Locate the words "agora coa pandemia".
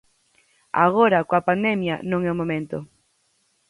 0.85-1.95